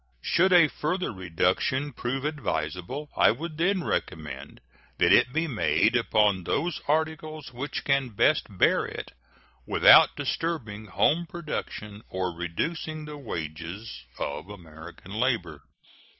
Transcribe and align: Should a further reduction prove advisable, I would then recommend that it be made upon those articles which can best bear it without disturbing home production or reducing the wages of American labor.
Should 0.23 0.51
a 0.51 0.67
further 0.67 1.11
reduction 1.13 1.93
prove 1.93 2.25
advisable, 2.25 3.11
I 3.15 3.29
would 3.29 3.55
then 3.59 3.83
recommend 3.83 4.59
that 4.97 5.11
it 5.13 5.31
be 5.31 5.45
made 5.45 5.95
upon 5.95 6.43
those 6.43 6.81
articles 6.87 7.53
which 7.53 7.83
can 7.83 8.09
best 8.09 8.47
bear 8.49 8.83
it 8.87 9.11
without 9.67 10.15
disturbing 10.15 10.87
home 10.87 11.27
production 11.27 12.01
or 12.09 12.31
reducing 12.33 13.05
the 13.05 13.15
wages 13.19 14.03
of 14.17 14.49
American 14.49 15.11
labor. 15.13 15.61